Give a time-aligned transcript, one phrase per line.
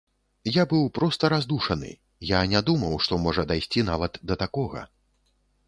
[0.53, 1.91] Я быў проста раздушаны,
[2.31, 4.81] я не думаў, што можа дайсці нават да такога.